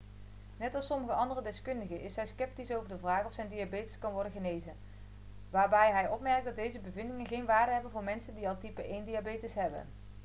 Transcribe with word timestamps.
net 0.57 0.75
als 0.75 0.85
sommige 0.85 1.13
andere 1.13 1.41
deskundigen 1.41 2.01
is 2.01 2.15
hij 2.15 2.25
sceptisch 2.27 2.71
over 2.71 2.89
de 2.89 2.97
vraag 2.97 3.25
of 3.25 3.33
zijn 3.33 3.49
diabetes 3.49 3.99
kan 3.99 4.11
worden 4.11 4.31
genezen 4.31 4.73
waarbij 5.49 5.91
hij 5.91 6.07
opmerkt 6.09 6.45
dat 6.45 6.55
deze 6.55 6.79
bevindingen 6.79 7.27
geen 7.27 7.45
waarde 7.45 7.71
hebben 7.71 7.91
voor 7.91 8.03
mensen 8.03 8.35
die 8.35 8.47
al 8.49 8.57
type 8.57 9.03
1-diabetes 9.05 9.53
hebben 9.53 9.85